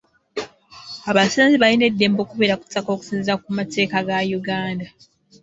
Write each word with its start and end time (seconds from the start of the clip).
Abasenze 1.09 1.55
balina 1.63 1.85
eddembe 1.87 2.19
okubeera 2.21 2.59
ku 2.59 2.65
ttaka 2.67 2.89
okusinziira 2.95 3.41
ku 3.43 3.49
mateeka 3.57 3.97
ga 4.07 4.19
Uganda. 4.39 4.87